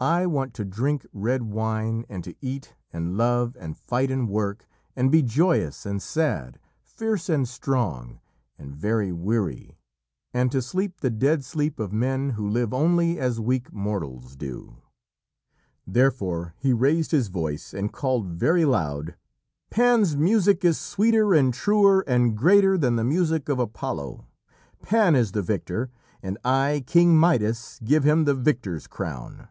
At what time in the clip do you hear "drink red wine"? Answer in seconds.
0.64-2.06